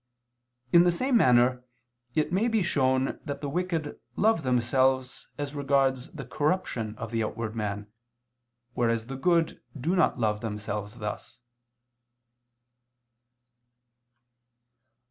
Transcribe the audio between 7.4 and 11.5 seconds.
man, whereas the good do not love themselves thus.